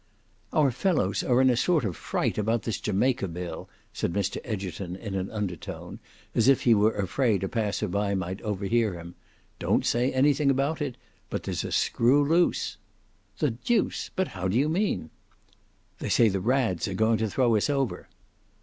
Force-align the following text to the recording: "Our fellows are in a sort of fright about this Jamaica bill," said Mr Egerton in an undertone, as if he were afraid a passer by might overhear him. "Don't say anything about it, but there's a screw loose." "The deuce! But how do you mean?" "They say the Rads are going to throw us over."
"Our 0.51 0.71
fellows 0.71 1.21
are 1.21 1.41
in 1.41 1.51
a 1.51 1.55
sort 1.55 1.85
of 1.85 1.95
fright 1.95 2.39
about 2.39 2.63
this 2.63 2.79
Jamaica 2.79 3.27
bill," 3.27 3.69
said 3.93 4.13
Mr 4.13 4.39
Egerton 4.43 4.95
in 4.95 5.13
an 5.13 5.29
undertone, 5.29 5.99
as 6.33 6.47
if 6.47 6.63
he 6.63 6.73
were 6.73 6.95
afraid 6.95 7.43
a 7.43 7.47
passer 7.47 7.87
by 7.87 8.15
might 8.15 8.41
overhear 8.41 8.95
him. 8.95 9.13
"Don't 9.59 9.85
say 9.85 10.11
anything 10.11 10.49
about 10.49 10.81
it, 10.81 10.97
but 11.29 11.43
there's 11.43 11.63
a 11.63 11.71
screw 11.71 12.27
loose." 12.27 12.77
"The 13.37 13.51
deuce! 13.51 14.09
But 14.15 14.29
how 14.29 14.47
do 14.47 14.57
you 14.57 14.69
mean?" 14.69 15.11
"They 15.99 16.09
say 16.09 16.29
the 16.29 16.39
Rads 16.39 16.87
are 16.87 16.95
going 16.95 17.19
to 17.19 17.29
throw 17.29 17.55
us 17.55 17.69
over." 17.69 18.09